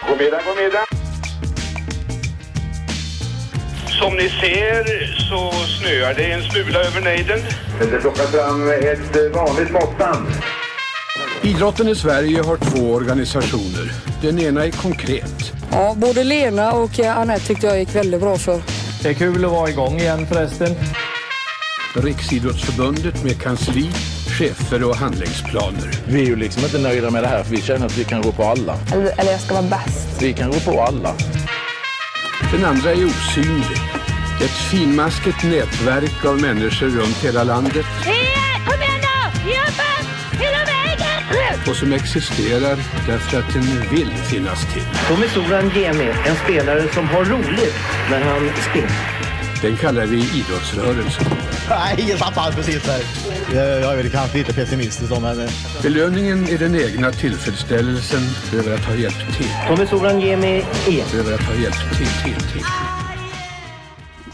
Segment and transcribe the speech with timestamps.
[0.00, 0.86] God middag, god middag.
[4.00, 7.38] Som ni ser så snöar det en smula över nejden.
[7.80, 10.26] Det plockar fram ett eh, vanligt måttband.
[11.42, 13.92] Idrotten i Sverige har två organisationer.
[14.22, 15.52] Den ena är konkret.
[15.70, 18.62] Ja, både Lena och eh, Anette tyckte jag gick väldigt bra för.
[19.02, 20.74] Det är kul att vara igång igen förresten.
[21.96, 23.90] Riksidrottsförbundet med kansli,
[24.38, 25.90] chefer och handlingsplaner.
[26.06, 28.22] Vi är ju liksom inte nöjda med det här för vi känner att vi kan
[28.22, 28.76] gå på alla.
[28.92, 30.22] Eller, eller jag ska vara bäst.
[30.22, 31.14] Vi kan gå på alla.
[32.52, 33.78] Den andra är osynlig.
[34.44, 37.86] Ett finmaskigt nätverk av människor runt hela landet
[38.66, 39.50] Kom igen nu!
[39.50, 39.90] Jobba!
[40.44, 41.60] Hela vägen!
[41.68, 42.76] och som existerar
[43.06, 44.82] därför att den vill finnas till.
[45.08, 47.74] Tommy Soran Gemi, en spelare som har roligt
[48.10, 49.23] när han spelar.
[49.62, 51.24] Den kallar vi idrottsrörelsen.
[51.68, 53.02] Nej, jag tappade precis där.
[53.54, 55.48] Jag är väl kanske lite pessimistisk då, men...
[55.82, 58.22] Belöningen är den egna tillfredsställelsen
[58.58, 59.50] över att ha hjälpt till.
[59.68, 61.18] Tommy Soran Gemi är.
[61.18, 62.62] Över att ha hjälpt till, till, till.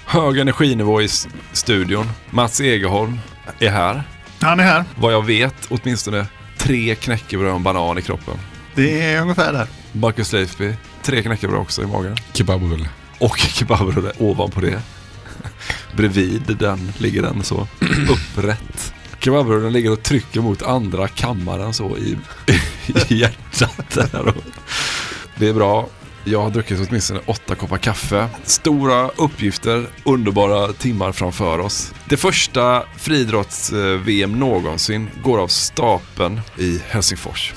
[0.04, 1.08] Hög energinivå i
[1.52, 2.06] studion.
[2.30, 3.18] Mats Egerholm
[3.58, 4.02] är här.
[4.40, 4.84] Han är här.
[4.94, 6.26] Vad jag vet åtminstone
[6.58, 8.34] tre knäckebröd och en banan i kroppen.
[8.74, 9.66] Det är ungefär där.
[9.92, 12.16] Marcus Leifby, tre knäckebröd också i magen.
[12.32, 12.88] Kebabrulle.
[13.18, 14.82] Och kebabrulle ovanpå det.
[15.96, 17.68] Bredvid den ligger den så
[18.10, 18.92] upprätt.
[19.20, 22.18] Kebabrullen ligger och trycker mot andra kammaren så i,
[23.08, 24.34] i hjärtat där.
[25.36, 25.88] Det är bra.
[26.24, 28.28] Jag har druckit åtminstone åtta koppar kaffe.
[28.44, 31.94] Stora uppgifter, underbara timmar framför oss.
[32.08, 37.54] Det första friidrotts-VM någonsin går av stapeln i Helsingfors.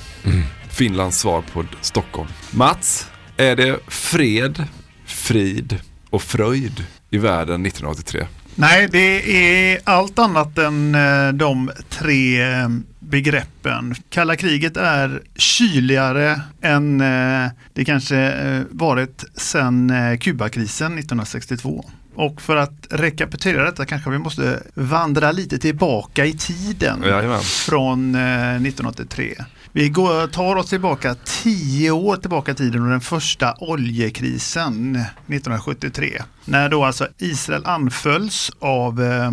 [0.70, 2.30] Finlands svar på Stockholm.
[2.52, 3.08] Mats,
[3.38, 4.64] är det fred,
[5.06, 5.80] frid
[6.10, 8.28] och fröjd i världen 1983?
[8.56, 12.70] Nej, det är allt annat än eh, de tre eh,
[13.00, 13.96] begreppen.
[14.10, 21.86] Kalla kriget är kyligare än eh, det kanske varit sedan Kubakrisen 1962.
[22.16, 27.40] Och för att rekapitulera detta kanske vi måste vandra lite tillbaka i tiden Jajamän.
[27.42, 29.36] från eh, 1983.
[29.72, 36.22] Vi går, tar oss tillbaka tio år tillbaka i tiden och den första oljekrisen 1973.
[36.46, 39.32] När då alltså Israel anfölls av eh,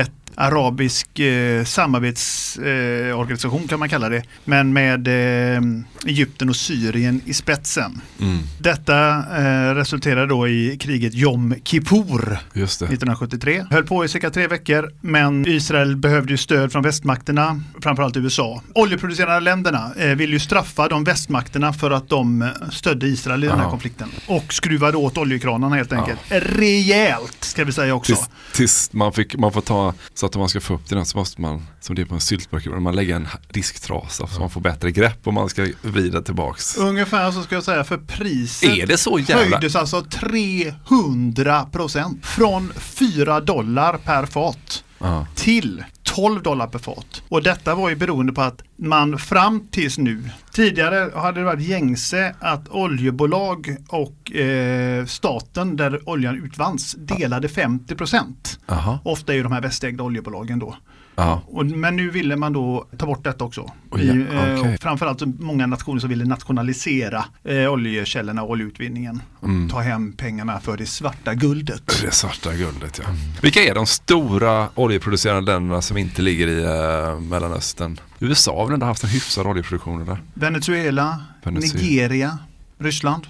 [0.00, 4.22] ett arabisk eh, samarbetsorganisation eh, kan man kalla det.
[4.44, 5.62] Men med eh,
[6.06, 8.00] Egypten och Syrien i spetsen.
[8.20, 8.38] Mm.
[8.58, 12.84] Detta eh, resulterade då i kriget Jom Kippur Just det.
[12.84, 13.64] 1973.
[13.70, 18.62] Höll på i cirka tre veckor men Israel behövde ju stöd från västmakterna, framförallt USA.
[18.74, 23.46] Oljeproducerande länderna eh, vill ju straffa de västmakterna för att de eh, stödde Israel i
[23.46, 23.70] den här Ja.
[23.70, 24.08] konflikten.
[24.26, 26.20] Och skruvade åt oljekranarna helt enkelt.
[26.28, 28.14] Rejält ska vi säga också.
[28.14, 31.06] Tills, tills man, fick, man får ta, så att om man ska få upp den
[31.06, 34.50] så måste man, som det är på en syltburk, man lägger en disktrasa så man
[34.50, 36.76] får bättre grepp och man ska vrida tillbaks.
[36.76, 42.26] Ungefär så ska jag säga för priset Är det så jävla- höjdes alltså 300 procent
[42.26, 45.26] från 4 dollar per fat Ja.
[45.34, 47.22] till 12 dollar per fat.
[47.28, 50.22] Och detta var ju beroende på att man fram tills nu,
[50.52, 57.94] tidigare hade det varit gängse att oljebolag och eh, staten där oljan utvanns delade 50
[57.94, 58.58] procent.
[59.04, 60.76] Ofta är ju de här västägda oljebolagen då.
[61.14, 61.42] Ja.
[61.46, 63.72] Och, men nu ville man då ta bort detta också.
[63.98, 64.74] I, ja, eh, okej.
[64.74, 69.22] och framförallt många nationer som ville nationalisera eh, oljekällorna och oljeutvinningen.
[69.42, 69.68] Mm.
[69.70, 71.82] Ta hem pengarna för det svarta guldet.
[72.02, 73.08] Det svarta guldet ja.
[73.42, 78.00] Vilka är de stora oljeproducerande länderna som inte ligger i eh, Mellanöstern?
[78.18, 80.18] USA har väl ändå haft en hyfsad oljeproduktion eller?
[80.34, 81.82] Venezuela, Venezuela.
[81.82, 82.38] Nigeria,
[82.78, 83.26] Ryssland,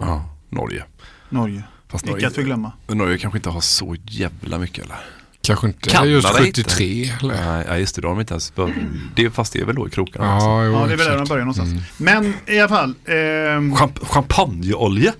[0.00, 0.84] Ja, Norge.
[1.28, 1.62] Norge.
[1.88, 2.72] Fast Icke Norge, att förglömma.
[2.86, 4.96] Norge kanske inte har så jävla mycket eller?
[5.44, 6.42] Kanske inte Kanada just inte.
[6.44, 7.34] 73 eller?
[7.54, 8.00] Nej, ja, just det.
[8.02, 8.52] De har inte ens
[9.14, 11.16] det, Fast det är väl då i krokarna Ja, jo, Ja, det är väl där
[11.16, 11.70] de börjar någonstans.
[11.70, 11.82] Mm.
[11.96, 12.94] Men i alla fall.
[13.06, 15.12] ehm, Champ- champagneolja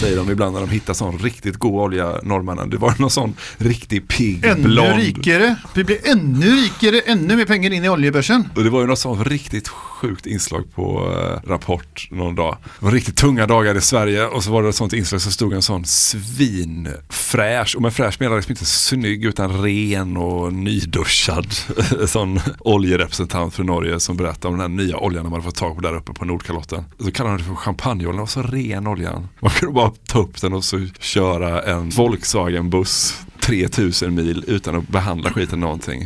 [0.00, 2.70] säger de ibland när de hittar sån riktigt god olja, norrmännen.
[2.70, 4.96] Det var någon sån riktigt pigg ännu blond.
[4.96, 5.56] rikare.
[5.74, 8.48] Vi blir ännu rikare, ännu mer pengar in i oljebörsen.
[8.54, 12.56] Och det var ju något sånt riktigt sjukt inslag på eh, Rapport någon dag.
[12.78, 15.30] Det var riktigt tunga dagar i Sverige och så var det ett sånt inslag så
[15.30, 20.52] stod en sån svinfräsch, och med fräsch menar jag liksom inte snygg utan ren och
[20.52, 21.46] nyduschad
[22.06, 25.74] sån oljerepresentant för Norge som berättade om den här nya oljan de hade fått tag
[25.74, 26.84] på där uppe på Nordkalotten.
[26.98, 29.28] Så kallade de det för champagneolja, den var så ren oljan.
[29.40, 34.88] Man kunde bara ta upp den och så köra en Volkswagen-buss 3000 mil utan att
[34.88, 36.04] behandla skiten någonting.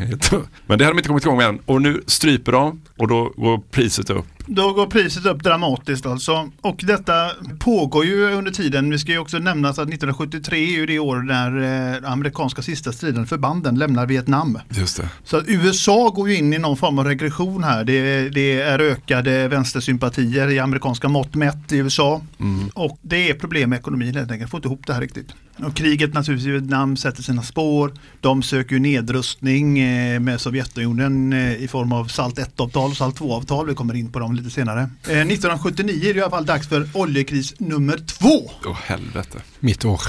[0.67, 1.59] Men det hade de inte kommit igång med än.
[1.67, 4.27] Och nu stryper de och då går priset upp.
[4.47, 6.51] Då går priset upp dramatiskt alltså.
[6.61, 8.91] Och detta pågår ju under tiden.
[8.91, 11.63] Vi ska ju också nämna att 1973 är ju det år när
[12.03, 14.59] eh, amerikanska sista striden förbanden lämnar Vietnam.
[14.69, 15.09] Just det.
[15.25, 17.85] Så att USA går ju in i någon form av regression här.
[17.85, 22.23] Det, det är ökade vänstersympatier i amerikanska mått mätt i USA.
[22.75, 24.51] Och det är problem med ekonomin helt enkelt.
[24.51, 25.35] Får inte ihop det här riktigt.
[25.57, 27.93] Och kriget naturligtvis i Vietnam sätter sina spår.
[28.21, 33.21] De söker ju nedrustning eh, med Sovjetunionen eh, i form av SALT 1-avtal och SALT
[33.21, 33.67] 2-avtal.
[33.67, 34.81] Vi kommer in på dem lite senare.
[34.81, 38.51] Eh, 1979 är det i alla fall dags för oljekris nummer två.
[38.67, 39.39] Åh helvete.
[39.61, 40.01] Mitt år.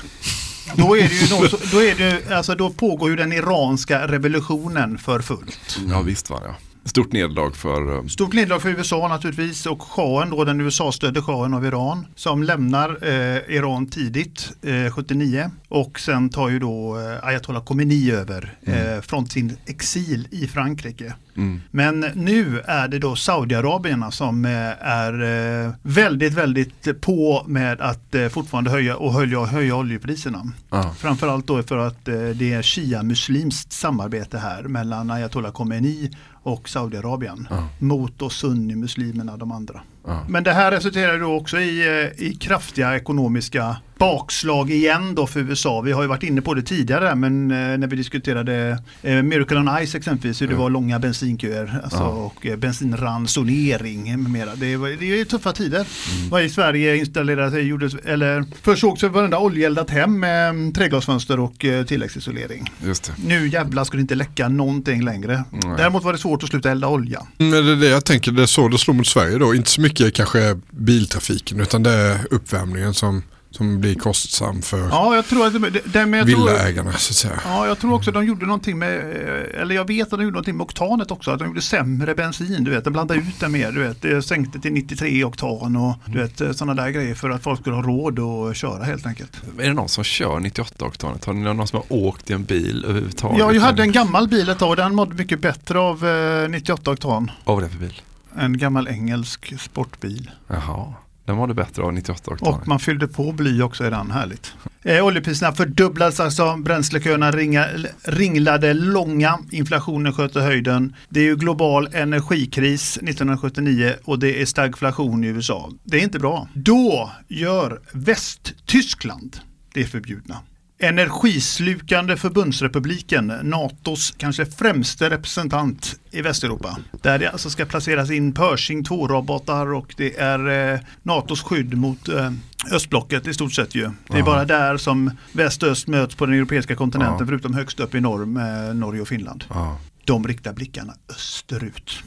[0.76, 4.98] Då, är det ju så- då, är det, alltså, då pågår ju den iranska revolutionen
[4.98, 5.80] för fullt.
[5.90, 6.56] Ja visst var det ja.
[6.86, 11.54] Stort nederlag för eh, Stort nederlag för USA naturligtvis och shahen då, den USA-stödde shahen
[11.54, 17.28] av Iran som lämnar eh, Iran tidigt, eh, 79 och sen tar ju då eh,
[17.28, 21.14] Ayatollah Khomeini över eh, från sin exil i Frankrike.
[21.38, 21.62] Mm.
[21.72, 24.52] Men nu är det då Saudiarabierna som eh,
[24.88, 30.44] är väldigt, väldigt på med att fortfarande höja och höja, höja oljepriserna.
[30.70, 30.94] Ja.
[30.98, 36.12] Framförallt då för att det är shia-muslimskt samarbete här mellan Ayatollah Khomeini
[36.44, 37.68] och Saudiarabien Ja.
[37.80, 39.82] mot sunnimuslimerna de andra.
[40.08, 40.26] Ja.
[40.30, 41.88] Men det här resulterar då också i,
[42.18, 45.82] eh, i kraftiga ekonomiska bakslag igen då för USA.
[45.82, 49.58] Vi har ju varit inne på det tidigare men eh, när vi diskuterade eh, Miracle
[49.58, 52.08] on Ice exempelvis hur det var långa bensinköer alltså, Ja.
[52.08, 54.56] och eh, bensinransonering med mera.
[54.56, 55.88] Det, var, det är tuffa tider.
[56.18, 56.30] Mm.
[56.30, 61.66] Var i Sverige installerade sig, gjordes, eller försågs varenda oljeeldat hem med mm, treglasfönster och
[61.66, 62.72] eh, tilläggsisolering.
[62.86, 63.14] Just det.
[63.28, 65.44] Nu jävlar skulle det inte läcka någonting längre.
[65.52, 65.74] Nej.
[65.78, 67.22] Däremot var det svårt att sluta elda olja.
[67.38, 69.56] Men det är det jag tänker, det är så det slår mot Sverige då.
[69.56, 75.16] Inte så mycket kanske biltrafiken utan det är uppvärmningen som, som blir kostsam för Ja,
[75.16, 77.42] jag tror att det, det, men jag tror, villaägarna så att säga.
[77.46, 80.24] Ja, jag tror också att de gjorde någonting med, eh, eller jag vet att de
[80.24, 83.40] gjorde någonting med oktanet också, att de gjorde sämre bensin, du vet, de blandade ut
[83.40, 87.16] det mer, du vet, det sänkte till 93 oktan och du vet, sådana där grejer
[87.16, 89.42] för att folk skulle ha råd att köra helt enkelt.
[89.60, 91.26] Är det någon som kör 98-oktanet?
[91.26, 93.40] Har ni någon som har åkt i en bil överhuvudtaget?
[93.40, 96.50] Ja, jag hade en gammal bil ett tag och den mådde mycket bättre av eh,
[96.50, 97.32] 98 oktan.
[97.44, 98.02] Vad var det för bil?
[98.38, 100.32] En gammal engelsk sportbil.
[100.48, 100.94] Jaha,
[101.26, 102.42] den var det bättre av 98-oktanet.
[102.42, 104.54] Och man fyllde på bly också i den, härligt.
[104.84, 107.68] Eh, oljepriserna fördubblades alltså, bränsleköerna ringa,
[108.04, 110.96] ringlade långa, inflationen sköt i höjden.
[111.10, 115.72] Det är ju global energikris 1979 och det är stagflation i USA.
[115.84, 116.48] Det är inte bra.
[116.54, 119.38] Då gör Västtyskland
[119.74, 120.38] det förbjudna.
[120.84, 126.78] Energislukande förbundsrepubliken, NATOs kanske främste representant i Västeuropa.
[127.02, 132.10] Där det alltså ska placeras in Pershing 2-robotar och det är eh, NATOs skydd mot
[132.10, 132.32] eh,
[132.72, 133.90] östblocket i stort sett ju.
[134.08, 134.26] Det är Ja.
[134.26, 137.26] bara där som väst och öst möts på den europeiska kontinenten Ja.
[137.26, 139.44] förutom högst upp i norr med Norge och Finland.
[139.50, 139.78] Ja.
[140.06, 142.04] De riktar blickarna österut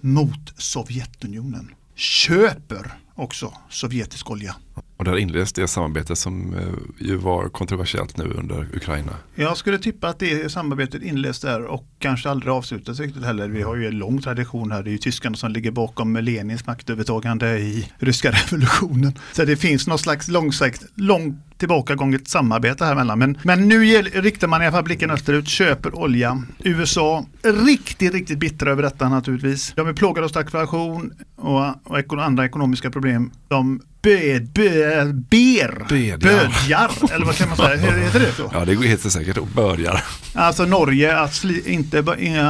[0.00, 1.70] mot Sovjetunionen.
[1.94, 4.54] Köper också sovjetisk olja.
[4.96, 9.12] Och där inleds det samarbete som eh, ju var kontroversiellt nu under Ukraina.
[9.34, 13.48] Jag skulle tippa att det samarbetet inleds där och kanske aldrig avslutas riktigt heller.
[13.48, 14.82] Vi har ju en lång tradition här.
[14.82, 19.12] Det är ju tyskarna som ligger bakom Lenins maktövertagande i ryska revolutionen.
[19.32, 23.18] Så det finns någon slags långsikt, långt tillbakagånget samarbete här mellan.
[23.18, 26.42] Men, men nu riktar man i alla fall blicken österut, köper olja.
[26.58, 29.72] USA, riktigt, riktigt bittra över detta naturligtvis.
[29.76, 33.30] De är plågade av stagflation och, och andra ekonomiska problem.
[33.48, 36.18] De bö, bö, ber, Bedjar.
[36.18, 38.50] bödjar, eller vad kan man säga, Hur heter det så?
[38.52, 40.04] Ja, det heter säkert börjar.
[40.34, 41.98] Alltså Norge att, sli, inte,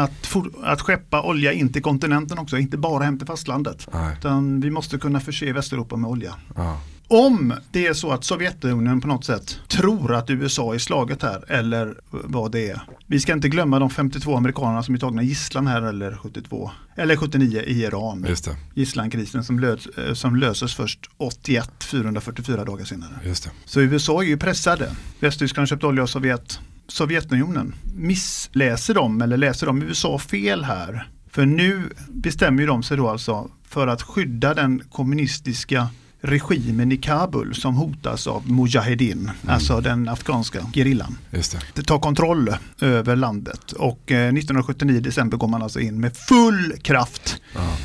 [0.03, 3.89] att, for, att skeppa olja in till kontinenten också, inte bara hem till fastlandet.
[3.93, 4.17] Nej.
[4.19, 6.35] Utan vi måste kunna förse Västeuropa med olja.
[6.57, 6.81] Ja.
[7.11, 11.53] Om det är så att Sovjetunionen på något sätt tror att USA är slaget här
[11.53, 12.83] eller vad det är.
[13.07, 17.17] Vi ska inte glömma de 52 amerikanerna som är tagna gisslan här eller 72 eller
[17.17, 18.25] 79 i Iran.
[18.29, 18.57] Just det.
[18.75, 23.11] Gisslankrisen som, lös, eh, som löses först 81, 444 dagar senare.
[23.25, 23.51] Just det.
[23.65, 24.91] Så USA är ju pressade.
[25.21, 26.61] Västtyskland har köpt olja av Sovjet.
[26.89, 31.09] Sovjetunionen missläser de eller läser de USA fel här?
[31.31, 35.89] För nu bestämmer ju de sig då alltså för att skydda den kommunistiska
[36.21, 41.19] regimen i Kabul som hotas av Mujahedin, alltså den afghanska gerillan.
[41.31, 41.59] Just det.
[41.75, 46.17] Det tar kontroll över landet och eh, 1979 i december går man alltså in med
[46.17, 47.41] full kraft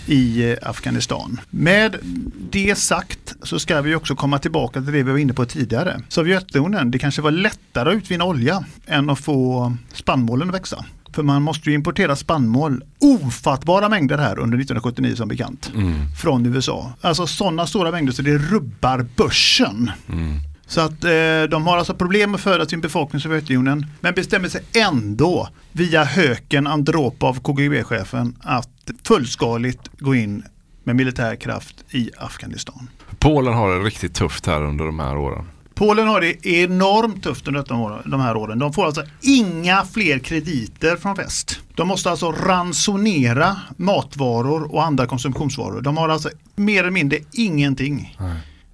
[0.06, 1.40] i eh, Afghanistan.
[1.50, 1.98] Med
[2.52, 6.02] det sagt så ska vi också komma tillbaka till det vi var inne på tidigare.
[6.10, 10.86] Sovjetunionen, det kanske var lättare att utvinna olja än att få spannmålen att växa.
[11.14, 15.72] För man måste ju importera spannmål, ofattbara mängder här under 1979 som bekant,
[16.22, 16.94] från USA.
[17.02, 19.92] Alltså sådana stora mängder så det rubbar börsen.
[20.68, 24.50] Så att eh, de har alltså problem att föda sin befolkning i Sovjetunionen men bestämmer
[24.50, 30.44] sig ändå via höken Andropov, KGB-chefen, att fullskaligt gå in
[30.84, 32.90] med militär kraft i Afghanistan.
[33.20, 35.46] Polen har det riktigt tufft här under de här åren.
[35.84, 38.60] Polen har det enormt tufft under de här åren.
[38.60, 41.60] De får alltså inga fler krediter från väst.
[41.76, 45.82] De måste alltså ransonera matvaror och andra konsumtionsvaror.
[45.82, 48.18] De har alltså mer eller mindre ingenting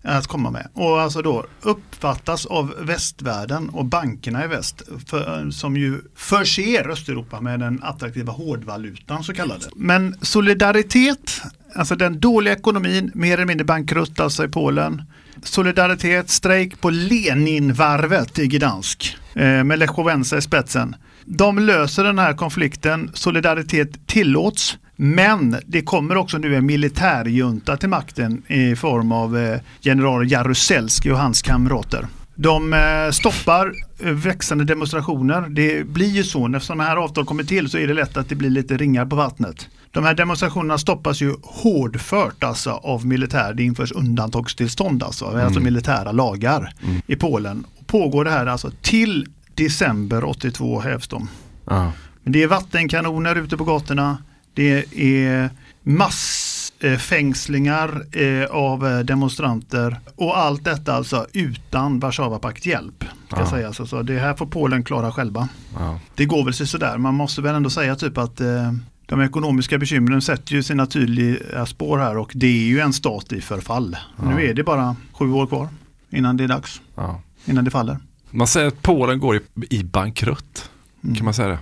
[0.03, 0.67] att komma med.
[0.73, 7.41] Och alltså då uppfattas av västvärlden och bankerna i väst för, som ju förser Östeuropa
[7.41, 9.65] med den attraktiva hårdvalutan så kallade.
[9.75, 11.41] Men solidaritet,
[11.75, 15.03] alltså den dåliga ekonomin, mer eller mindre bankrutt alltså i Polen.
[15.43, 20.95] Solidaritet, strejk på Leninvarvet i Gdansk eh, med Lech Wałęsa i spetsen.
[21.25, 24.77] De löser den här konflikten, solidaritet tillåts.
[24.95, 31.11] Men det kommer också nu en militärjunta till makten i form av eh, general Jaruzelski
[31.11, 32.07] och hans kamrater.
[32.35, 33.73] De eh, stoppar
[34.13, 35.41] växande demonstrationer.
[35.49, 38.29] Det blir ju så, när sådana här avtal kommer till så är det lätt att
[38.29, 39.67] det blir lite ringar på vattnet.
[39.91, 43.53] De här demonstrationerna stoppas ju hårdfört alltså av militär.
[43.53, 46.73] Det införs undantagstillstånd alltså, alltså militära lagar
[47.07, 47.65] i Polen.
[47.87, 51.29] Pågår det här alltså till december 82 hävs de.
[51.65, 51.91] Ja.
[52.23, 54.17] Men det är vattenkanoner ute på gatorna.
[54.53, 55.49] Det är
[55.83, 63.05] massfängslingar eh, av eh, demonstranter och allt detta alltså utan Warszawapakt hjälp.
[63.27, 63.49] Ska Ja.
[63.49, 63.79] sägas.
[63.79, 65.47] Alltså, det här får Polen klara själva.
[65.79, 65.99] Ja.
[66.15, 66.97] Det går väl sig sådär.
[66.97, 68.71] Man måste väl ändå säga typ att eh,
[69.09, 73.33] de ekonomiska bekymren sätter ju sina tydliga spår här och det är ju en stat
[73.33, 73.97] i förfall.
[74.23, 75.67] Nu är det bara sju år kvar
[76.09, 76.81] innan det är dags.
[76.95, 77.21] Ja.
[77.45, 77.97] Innan det faller.
[78.31, 80.69] Man säger att Polen går i, i bankrutt.
[81.03, 81.15] Mm.
[81.15, 81.59] Kan man säga det?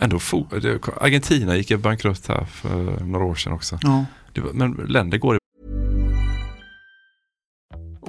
[0.00, 3.78] Ändå fo- det- Argentina gick i bankrutt här för några år sedan också.
[3.82, 4.04] Ja.
[4.52, 5.38] Men länder går i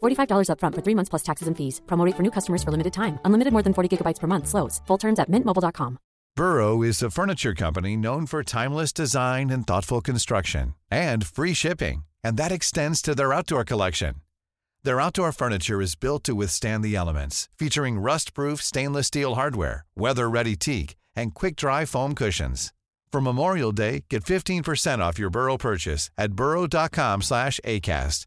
[0.00, 1.80] $45 upfront for three months plus taxes and fees.
[1.86, 3.18] Promo rate for new customers for limited time.
[3.24, 4.46] Unlimited more than 40 gigabytes per month.
[4.48, 4.80] Slows.
[4.86, 5.98] Full terms at mintmobile.com.
[6.36, 12.04] Burrow is a furniture company known for timeless design and thoughtful construction and free shipping.
[12.24, 14.14] And that extends to their outdoor collection.
[14.84, 20.56] Their outdoor furniture is built to withstand the elements, featuring rust-proof stainless steel hardware, weather-ready
[20.56, 22.72] teak, and quick-dry foam cushions.
[23.12, 28.26] For Memorial Day, get 15% off your Burrow purchase at burrow.com slash ACAST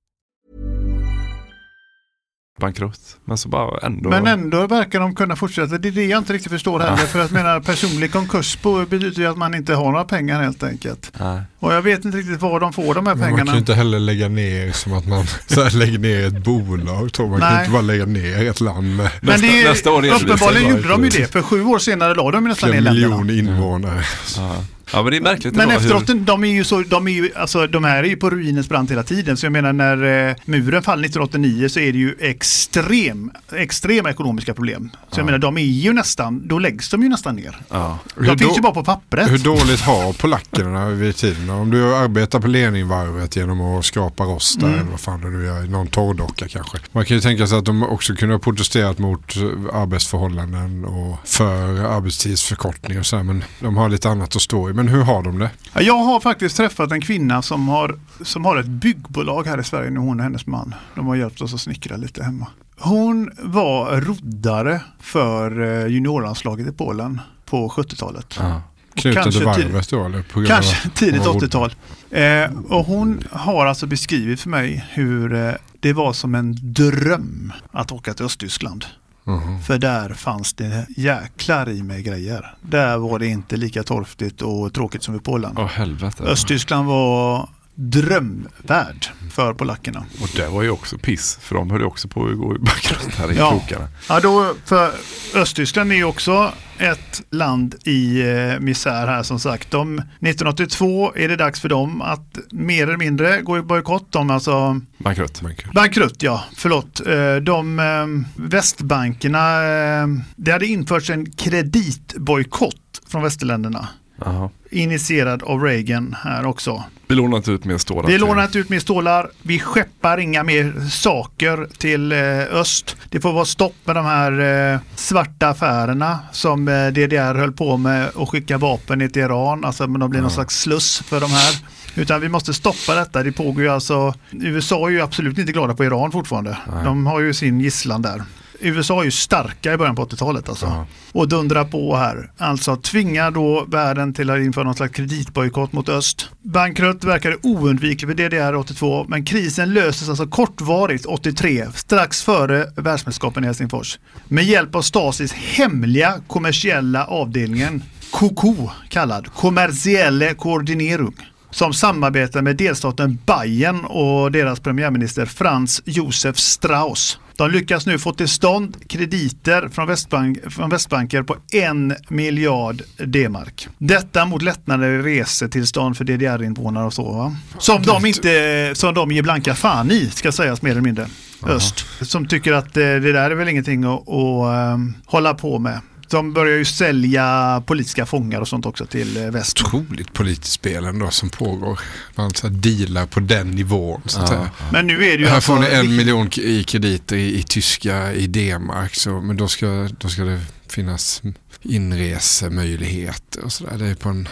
[2.59, 2.99] Bankrutt.
[3.25, 4.09] Men så bara ändå.
[4.09, 5.77] Men ändå verkar de kunna fortsätta.
[5.77, 6.95] Det är det jag inte riktigt förstår heller.
[6.97, 8.57] För att menar personlig konkurs
[8.89, 11.11] betyder ju att man inte har några pengar helt enkelt.
[11.19, 11.41] Nej.
[11.59, 13.45] Och jag vet inte riktigt var de får de här Men man pengarna.
[13.45, 17.13] kan ju inte heller lägga ner som att man så här, lägger ner ett bolag.
[17.13, 17.27] Tror.
[17.29, 17.57] Man kan Nej.
[17.57, 20.87] ju inte bara lägga ner ett land med Men det är, nästa år uppenbarligen gjorde
[20.89, 21.31] de ju det.
[21.31, 23.17] För sju år senare la de nästan ner en länderna.
[23.23, 24.03] miljon invånare.
[24.37, 24.55] Ja.
[24.93, 27.67] Ja, men det är märkligt Men efteråt, de är ju så, de är ju, alltså
[27.67, 29.37] de här är ju på ruinens brant hela tiden.
[29.37, 34.53] Så jag menar när eh, muren faller 1989 så är det ju extrem, extrema ekonomiska
[34.53, 34.89] problem.
[35.11, 37.57] Så jag menar de är ju nästan, då läggs de ju nästan ner.
[37.69, 37.99] Ja.
[38.15, 39.31] De finns ju bara på pappret.
[39.31, 41.49] Hur dåligt har polackerna vid tiden?
[41.49, 44.79] Om du arbetar på Leningvarvet genom att skrapa rost där, Mm.
[44.79, 46.77] eller vad fan det nu är, någon torrdocka kanske.
[46.91, 49.43] Man kan ju tänka sig att de också kunde ha protesterat mot eh,
[49.73, 54.73] arbetsförhållanden och för arbetstidsförkortning och så här, men de har lite annat att stå i.
[54.83, 55.49] Men hur har de det?
[55.73, 59.63] Ja, Jag har faktiskt träffat en kvinna som har, som har ett byggbolag här i
[59.63, 60.75] Sverige nu, hon och hennes man.
[60.95, 62.47] De har hjälpt oss att snickra lite hemma.
[62.79, 68.35] Hon var roddare för eh, juniorlandslaget i Polen på 70-talet.
[68.39, 68.61] Ja.
[68.95, 70.05] Knuten Kanske till varvet då?
[70.05, 71.73] Eller på Kanske av- tidigt av- 80-tal.
[72.11, 77.53] Eh, och hon har alltså beskrivit för mig hur eh, det var som en dröm
[77.71, 78.85] att åka till Östtyskland.
[79.23, 79.61] Mhm.
[79.61, 82.55] För där fanns det jäklar i med grejer.
[82.61, 85.55] Där var det inte lika torftigt och tråkigt som i Polen.
[85.57, 86.23] Åh helvete.
[86.23, 87.49] Östtyskland var
[87.89, 90.03] drömvärld för polackerna.
[90.21, 91.37] Och det var ju också piss.
[91.41, 93.49] För de höll ju också på att gå i bankrutt här i Ja.
[93.51, 93.87] krokarna.
[94.09, 94.91] Ja, då, för
[95.35, 99.71] Östtyskland är ju också ett land i eh, misär här som sagt.
[99.71, 104.07] De, 1982 är det dags för dem att mer eller mindre gå i bojkott.
[104.11, 105.41] De alltså Bankrutt.
[105.73, 106.43] Bankrutt, ja.
[106.55, 107.07] Förlåt.
[107.07, 113.87] Eh, De eh, västbankerna, eh, det hade införts en kreditbojkott från västerländerna.
[114.25, 114.49] Jaha.
[114.71, 116.83] Initierad av Reagan här också.
[117.07, 118.09] Vi lånar inte ut mer stålar.
[118.09, 119.29] Vi lånar inte ut mer stålar.
[119.41, 122.95] Vi skeppar inga mer saker till eh, öst.
[123.09, 124.39] Det får vara stopp med de här
[124.73, 129.65] eh, svarta affärerna som eh, DDR höll på med och skicka vapen till Iran.
[129.65, 131.55] Alltså men de blir någon slags sluss för de här.
[131.95, 133.23] Utan vi måste stoppa detta.
[133.23, 134.13] Det pågår ju alltså.
[134.31, 136.57] USA är ju absolut inte glada på Iran fortfarande.
[136.83, 138.21] De har ju sin gisslan där.
[138.61, 140.85] USA är ju starka i början på 80-talet alltså.
[141.11, 142.31] Och dundrar på här.
[142.37, 146.29] Alltså tvingar då världen till att införa någon slags kreditbojkott mot öst.
[146.41, 153.43] Bankrutt verkade oundviklig för DDR 82 men krisen löses alltså kortvarigt 83 strax före världsmästerskapen
[153.43, 153.99] i Helsingfors.
[154.27, 161.13] Med hjälp av Stasis hemliga kommersiella avdelningen KOKO kallad Kommersielle Koordinering
[161.51, 167.19] som samarbetar med delstaten Bayern och deras premiärminister Franz Josef Strauss.
[167.35, 173.67] De lyckas nu få till stånd krediter från, Västbank, från västbanker på en miljard D-mark.
[173.77, 177.11] Detta mot lättnader i resetillstånd för DDR-invånare och så.
[177.11, 177.35] Va?
[177.57, 181.07] Som, de inte, som de ger blanka fan i, ska sägas mer eller mindre.
[181.43, 181.85] Öst.
[182.01, 185.79] Som tycker att eh, det där är väl ingenting att, att eh, hålla på med.
[186.11, 189.61] De börjar ju sälja politiska fångar och sånt också till eh, väst.
[189.61, 191.79] Otroligt politiskt spel ändå som pågår.
[192.15, 194.01] Man så här dealar på den nivån.
[194.05, 194.47] Så Ja.
[194.71, 197.43] Men nu är det ju Här alltså- får ni en miljon i krediter i, i
[197.43, 198.95] tyska, i D-mark.
[198.95, 201.21] Så, men då ska, då ska det finnas
[201.61, 203.77] inresemöjligheter och sådär.
[203.77, 204.27] Det är på en,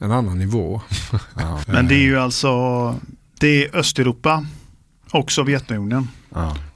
[0.00, 0.80] en annan nivå.
[1.66, 2.50] Men det är ju alltså,
[3.40, 4.46] det är Östeuropa
[5.10, 6.08] och Sovjetunionen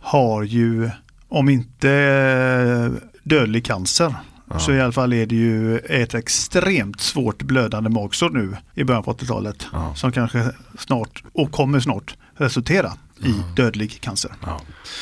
[0.00, 0.90] har ju,
[1.28, 4.14] om inte eh, dödlig cancer,
[4.58, 9.02] så i alla fall är det ju ett extremt svårt blödande magsår nu i början
[9.02, 9.66] på 80-talet.
[9.94, 12.92] Som kanske snart, och kommer snart, resultera
[13.24, 14.32] i dödlig cancer.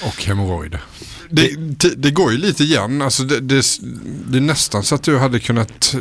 [0.02, 0.80] Och hemorrojder.
[1.30, 3.02] Det, det, det går ju lite igen.
[3.02, 3.64] Alltså det, det,
[4.26, 5.94] det är nästan så att du hade kunnat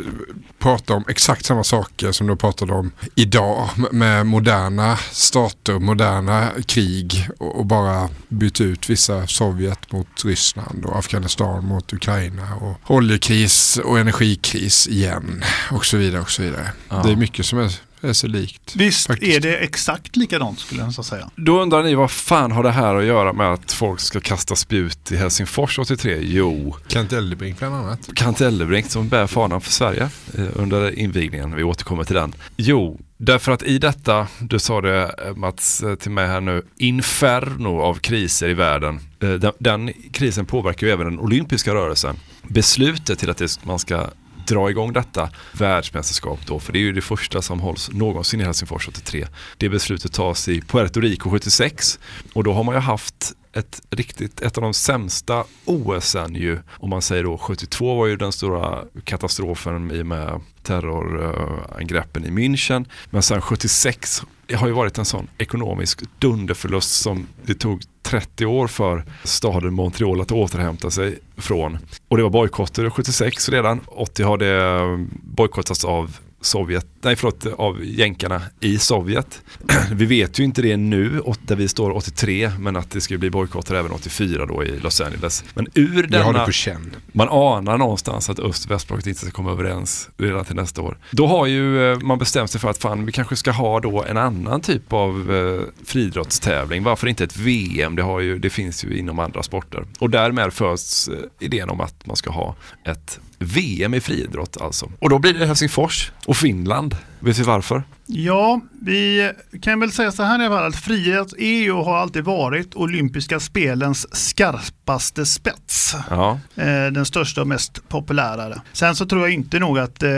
[0.58, 7.28] prata om exakt samma saker som du pratade om idag med moderna stater, moderna krig
[7.38, 13.76] och, och bara byta ut vissa Sovjet mot Ryssland och Afghanistan mot Ukraina och oljekris
[13.84, 16.72] och energikris igen och så vidare och så vidare.
[16.88, 17.02] Ja.
[17.04, 18.76] Det är mycket som är, är så likt.
[18.76, 19.36] Visst faktiskt.
[19.36, 21.30] är det exakt likadant skulle jag säga.
[21.36, 24.56] Då undrar ni vad fan har det här att göra med att folk ska kasta
[24.56, 26.18] spjut i Helsingfors 83?
[26.22, 28.10] Jo, Kent Eldebrink bland annat.
[28.14, 31.56] Kant Ellebrink som bär fanan för Sverige eh, under invigningen.
[31.56, 32.34] Vi återkommer till den.
[32.56, 36.62] Jo, därför att i detta, du sa det eh, Mats eh, till mig här nu,
[36.76, 39.00] inferno av kriser i världen.
[39.18, 42.16] Den, den krisen påverkar ju även den olympiska rörelsen.
[42.42, 44.06] Beslutet till att det, man ska
[44.46, 48.44] dra igång detta världsmästerskap då, för det är ju det första som hålls någonsin i
[48.44, 49.26] Helsingfors 83.
[49.56, 51.98] Det beslutet tas i Puerto Rico 76
[52.32, 56.90] och då har man ju haft ett riktigt, ett av de sämsta OSen ju, om
[56.90, 62.86] man säger då 72 var ju den stora katastrofen i och med terrorangreppen i München.
[63.10, 68.46] Men sen 76 det har ju varit en sån ekonomisk dunderförlust som det tog 30
[68.46, 71.78] år för staden Montreal att återhämta sig från.
[72.08, 73.80] Och det var bojkotter 76 redan.
[73.86, 79.42] 80 har det bojkottats av Sovjet, nej förlåt, av jänkarna i Sovjet.
[79.92, 83.30] Vi vet ju inte det nu, där vi står 83, men att det ska bli
[83.30, 85.44] bojkotter även 84 då i Los Angeles.
[85.54, 86.96] Men ur Jag har denna, det på känn.
[87.12, 90.98] man anar någonstans att öst och västblocket inte ska komma överens redan till nästa år.
[91.10, 94.04] Då har ju eh, man bestämt sig för att fan, vi kanske ska ha då
[94.04, 96.82] en annan typ av eh, friidrottstävling.
[96.82, 97.96] Varför inte ett VM?
[97.96, 99.84] Det, har ju, det finns ju inom andra sporter.
[99.98, 104.90] Och därmed föds eh, idén om att man ska ha ett VM i friidrott alltså.
[104.98, 106.96] Och då blir det Helsingfors och Finland.
[107.20, 107.82] Vet vi varför?
[108.06, 111.84] Ja, vi kan väl säga så här i alla fall att friidrott är ju och
[111.84, 115.96] har alltid varit olympiska spelens skarpaste spets.
[116.10, 116.38] Ja.
[116.56, 118.62] Eh, den största och mest populära.
[118.72, 120.10] Sen så tror jag inte nog att eh,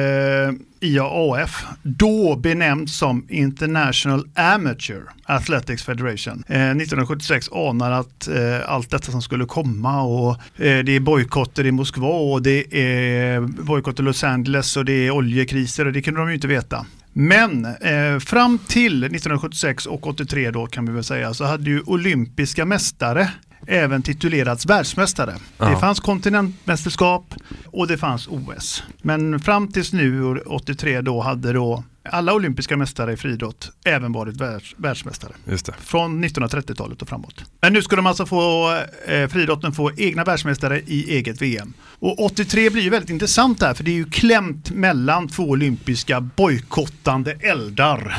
[0.81, 9.13] IAAF, då benämnt som International Amateur Athletics Federation, eh, 1976 anar att eh, allt detta
[9.13, 14.07] som skulle komma och eh, det är bojkotter i Moskva och det är bojkotter i
[14.07, 16.87] Los Angeles och det är oljekriser och det kunde de ju inte veta.
[17.13, 21.83] Men eh, fram till 1976 och 83 då kan vi väl säga så hade ju
[21.87, 23.31] olympiska mästare
[23.67, 25.35] även titulerats världsmästare.
[25.59, 25.69] Ja.
[25.69, 27.35] Det fanns kontinentmästerskap
[27.67, 28.83] och det fanns OS.
[29.03, 34.13] Men fram tills nu, år 83, då hade då alla olympiska mästare i friidrott även
[34.13, 35.33] varit världs, världsmästare.
[35.45, 35.75] Just det.
[35.81, 37.45] Från 1930-talet och framåt.
[37.61, 38.75] Men nu ska de alltså få,
[39.07, 41.73] eh, friidrotten få egna världsmästare i eget VM.
[41.99, 46.21] Och 83 blir ju väldigt intressant där, för det är ju klämt mellan två olympiska
[46.21, 48.17] bojkottande eldar.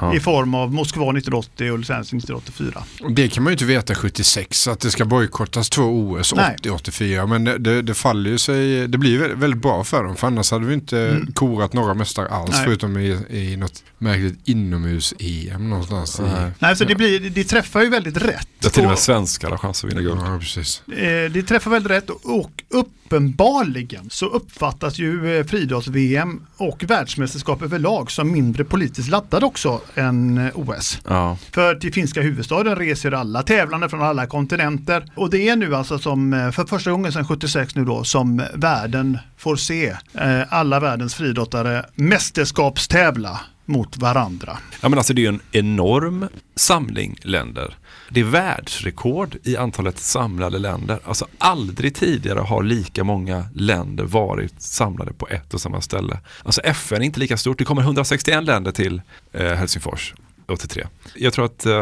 [0.00, 0.14] Ja.
[0.14, 2.82] I form av Moskva 1980 och Angeles 1984.
[3.10, 6.56] Det kan man ju inte veta 76 att det ska bojkottas två OS Nej.
[6.62, 10.26] 80-84 men det, det, det faller ju sig, det blir väldigt, bra för dem för
[10.26, 11.32] annars hade vi inte Mm.
[11.32, 12.64] korat några mästare alls Nej.
[12.64, 16.20] förutom i, i något märkligt inomhus-EM någonstans.
[16.20, 16.22] I,
[16.58, 18.48] Nej, så det, blir, det träffar ju väldigt rätt.
[18.60, 20.20] Ja, till och med svenskar har chans att vinna guld.
[20.24, 20.82] Ja, precis.
[20.88, 28.10] Eh, det träffar väldigt rätt och uppenbarligen så uppfattas ju eh, friidrotts-VM och världsmästerskap överlag
[28.10, 30.98] som mindre politiskt laddad också än eh, OS.
[31.08, 31.36] Ja.
[31.52, 35.98] För till finska huvudstaden reser alla tävlande från alla kontinenter och det är nu alltså
[35.98, 40.80] som eh, för första gången sedan 76 nu då som världen får se eh, alla
[40.80, 44.58] världens friidrottare mästerskapstävla mot varandra.
[44.80, 47.74] Ja, men alltså det är en enorm samling länder.
[48.14, 50.98] Det är världsrekord i antalet samlade länder.
[51.04, 56.18] Alltså aldrig tidigare har lika många länder varit samlade på ett och samma ställe.
[56.44, 57.58] Alltså FN är inte lika stort.
[57.58, 60.14] Det kommer 161 länder till eh, Helsingfors
[60.48, 60.86] 83.
[61.14, 61.72] Jag tror att, eh,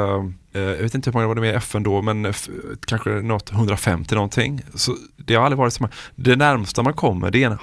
[0.53, 2.49] eh, jag vet inte hur många var det med i FN då, men f-
[2.87, 4.61] kanske något 150 någonting.
[4.75, 5.93] Så det har aldrig varit så många.
[6.17, 7.59] Det närmsta man kommer det är en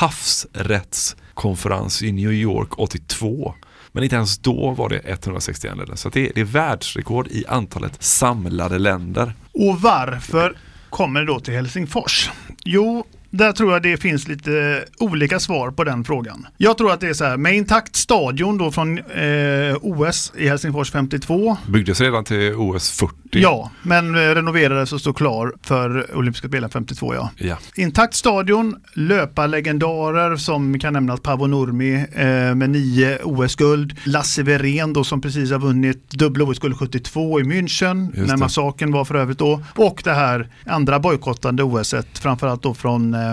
[0.00, 3.54] havsrättskonferens i New York 82.
[3.94, 5.96] Men inte ens då var det 161 länder.
[5.96, 9.32] Så det, är, det är världsrekord i antalet samlade länder.
[9.52, 10.56] Och varför
[10.90, 12.30] kommer det då till Helsingfors?
[12.64, 13.04] Jo,
[13.36, 16.46] där tror jag det finns lite olika svar på den frågan.
[16.56, 20.48] Jag tror att det är så här, med intakt stadion då från eh, OS i
[20.48, 21.56] Helsingfors 52.
[21.66, 23.14] Byggdes redan till OS 40.
[23.30, 27.30] Ja, men eh, renoverades och stod klar för olympiska spelen 52 ja.
[27.36, 27.56] Ja.
[27.76, 33.96] Intakt stadion, löparlegendarer som kan nämnas Paavo Nurmi eh, med nio OS-guld.
[34.04, 38.92] Lasse Wirén då som precis har vunnit dubbla OS-guld 72 i München, Just när massakern
[38.92, 39.62] var för övrigt då.
[39.74, 43.23] Och det här andra bojkottande OS-et, framförallt då från eh,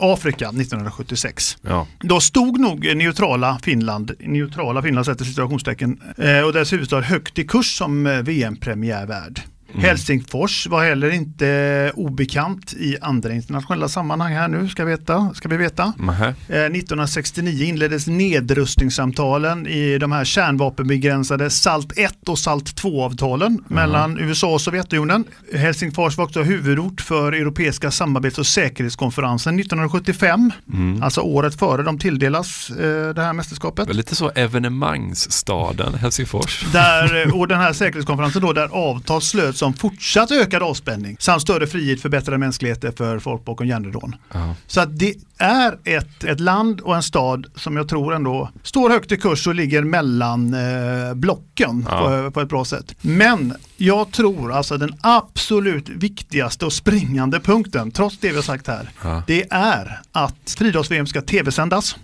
[0.00, 1.58] Afrika 1976.
[1.62, 1.86] Ja.
[2.00, 7.44] Då stod nog neutrala Finland, neutrala Finland sätter situationstecken, eh, och dess huvudstad högt i
[7.44, 9.40] kurs som eh, VM-premiärvärd.
[9.72, 9.84] Mm.
[9.84, 15.56] Helsingfors var heller inte obekant i andra internationella sammanhang här nu, ska, veta, ska vi
[15.56, 15.92] veta.
[15.98, 16.26] Nähä.
[16.48, 24.54] Eh, 1969 inleddes nedrustningssamtalen i de här kärnvapenbegränsade SALT 1 och SALT 2-avtalen mellan USA
[24.54, 25.24] och Sovjetunionen.
[25.54, 31.02] Helsingfors var också huvudort för Europeiska samarbets och säkerhetskonferensen 1975, Mm.
[31.02, 33.88] alltså året före de tilldelas eh, det här mästerskapet.
[33.88, 36.64] Det Lite så evenemangsstaden Helsingfors.
[36.72, 41.42] Där, eh, och den här säkerhetskonferensen då, där avtal slöts om fortsatt ökad avspänning samt
[41.42, 44.16] större frihet, förbättrade mänskligheter för folk bakom järnridån.
[44.32, 44.54] Ja.
[44.66, 48.90] Så att det är ett, ett land och en stad som jag tror ändå står
[48.90, 52.00] högt i kurs och ligger mellan eh, blocken Ja.
[52.24, 52.94] på, på ett bra sätt.
[53.00, 58.66] Men jag tror alltså den absolut viktigaste och springande punkten, trots det vi har sagt
[58.66, 59.22] här, Ja.
[59.26, 61.96] det är att friidrotts-VM ska tv-sändas.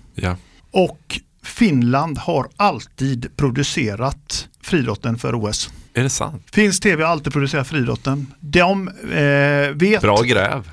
[0.70, 5.70] Och Finland har alltid producerat friidrotten för OS.
[5.96, 6.42] Är det sant?
[6.52, 8.26] Finns TV alltid producerat friidrotten.
[8.40, 10.04] De eh, vet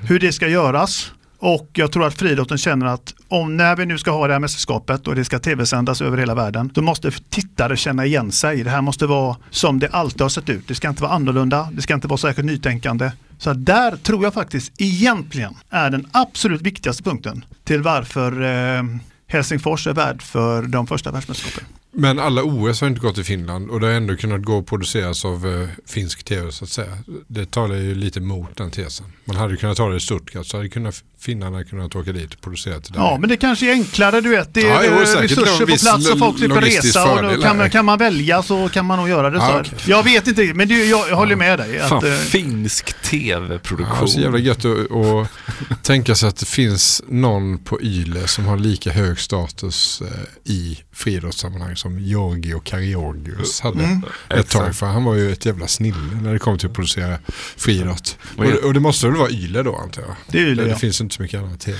[0.00, 1.12] hur det ska göras.
[1.38, 4.40] Och jag tror att friidrotten känner att om när vi nu ska ha det här
[4.40, 8.64] mästerskapet och det ska tv-sändas över hela världen, då måste tittare känna igen sig.
[8.64, 10.68] Det här måste vara som det alltid har sett ut.
[10.68, 13.12] Det ska inte vara annorlunda, det ska inte vara särskilt nytänkande.
[13.38, 18.82] Så där tror jag faktiskt egentligen är den absolut viktigaste punkten till varför eh,
[19.26, 21.64] Helsingfors är värd för de första världsmästerskapen.
[21.96, 24.66] Men alla OS har inte gått till Finland och det har ändå kunnat gå och
[24.66, 26.98] produceras av eh, finsk tv så att säga.
[27.26, 29.06] Det talar ju lite mot den tesen.
[29.24, 32.40] Man hade kunnat ta det i Stuttgart så hade kunnat, finnarna kunnat åka dit och
[32.40, 32.98] producera till det.
[32.98, 34.54] Ja, men det kanske är enklare, du vet.
[34.54, 37.12] Det är Ja, jo, eh, säkert resurser en på plats och folk slipper resa.
[37.12, 39.36] Och då kan, kan man välja så kan man nog göra det.
[39.38, 39.60] Ja, så.
[39.60, 39.78] okej.
[39.86, 41.78] Jag vet inte, men det, jag, jag håller med dig.
[41.88, 44.08] Fan, Att, eh, finsk Ja, tv-produktion.
[44.08, 45.28] så jävla gött att, att
[45.82, 50.78] tänka sig att det finns någon på Yle som har lika hög status eh, i
[50.92, 54.02] friidrottssammanhang som Georgi och Kariorgius hade Mm.
[54.28, 54.74] ett tag.
[54.76, 57.18] För han var ju ett jävla snille när det kom till att producera
[57.56, 58.16] friidrott.
[58.36, 60.14] Och, Men- det- och det måste väl vara Yle då antar jag?
[60.26, 60.74] Det är Yle, det, ja.
[60.74, 61.78] det finns inte så mycket annat tv.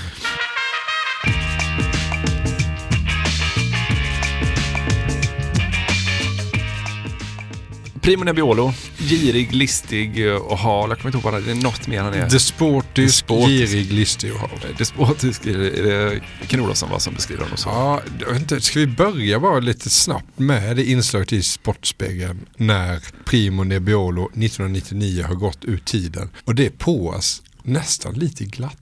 [8.01, 10.89] Primo Nebbiolo, girig, listig eh, och hal.
[10.89, 11.53] Jag kommer inte ihåg vad det är.
[11.55, 12.29] Det är något mer han är.
[12.29, 13.71] Desportisk, Despotisk.
[13.73, 14.49] girig, listig och hal.
[14.77, 17.69] Despotisk, är det, är det Ken Olofsson va, som beskriver honom så?
[17.69, 18.01] Ja,
[18.35, 24.25] inte, ska vi börja bara lite snabbt med det inslaget i Sportspegeln när Primo Nebbiolo
[24.25, 26.29] 1999 har gått ur tiden.
[26.45, 28.77] Och det är på oss nästan lite glatt.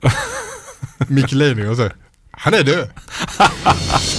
[1.08, 1.94] Micke Leijnegård säger,
[2.30, 2.90] han är död.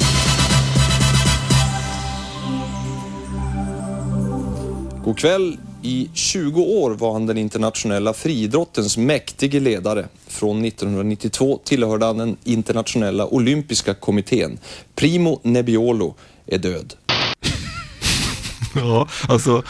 [5.06, 5.58] God kväll.
[5.82, 10.08] I 20 år var han den internationella friidrottens mäktige ledare.
[10.28, 14.60] Från 1992 tillhörde han den internationella olympiska kommittén.
[14.96, 16.94] Primo Nebbiolo är död.
[18.78, 19.64] Ja, alltså,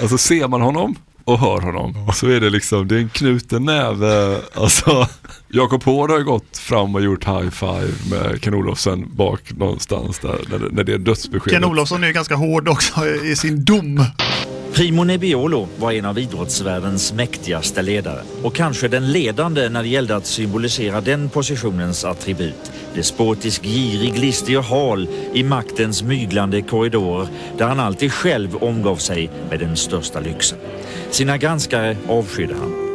[0.00, 0.96] alltså ser man honom
[1.28, 4.40] och hör honom så är det liksom, det är en knuten näve.
[4.54, 5.06] Alltså,
[5.48, 10.18] Jakob Hård har ju gått fram och gjort high five med Ken Olofsson bak någonstans
[10.18, 10.38] där,
[10.70, 11.52] när det, är dödsbeskedet.
[11.52, 14.04] Ken Olofsson är ju ganska hård också i sin dom.
[14.72, 20.16] Primo Nebbiolo var en av idrottsvärldens mäktigaste ledare och kanske den ledande när det gällde
[20.16, 22.72] att symbolisera den positionens attribut.
[22.94, 27.28] Despotisk, girig, listig och hal i maktens myglande korridorer
[27.58, 30.58] där han alltid själv omgav sig med den största lyxen.
[31.10, 32.88] Sina granskare avskydde han.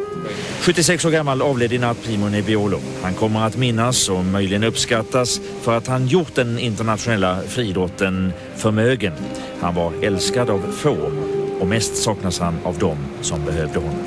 [0.60, 2.78] 76 år gammal avled i natt Primo Nebbiolo.
[3.02, 9.12] Han kommer att minnas och möjligen uppskattas för att han gjort den internationella friidrotten förmögen.
[9.60, 11.10] Han var älskad av få
[11.60, 14.04] och mest saknas han av dem som behövde honom.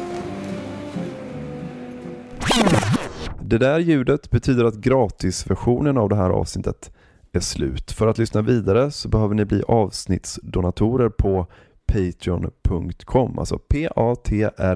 [3.42, 6.92] Det där ljudet betyder att gratisversionen av det här avsnittet
[7.32, 7.92] är slut.
[7.92, 11.48] För att lyssna vidare så behöver ni bli avsnittsdonatorer på
[11.86, 14.76] patreon.com, alltså p-a-t-r-e-o-n.com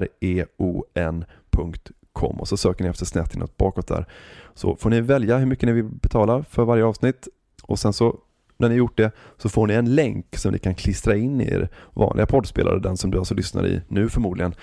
[2.40, 4.06] och så söker ni efter snett inåt bakåt där.
[4.54, 7.28] Så får ni välja hur mycket ni vill betala för varje avsnitt
[7.62, 8.18] och sen så
[8.62, 11.44] när ni gjort det så får ni en länk som ni kan klistra in i
[11.44, 14.54] er vanliga poddspelare, den som du alltså lyssnar i nu förmodligen.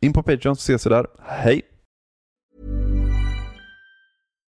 [0.00, 1.06] In på Patreon så ses vi där.
[1.22, 1.62] Hej!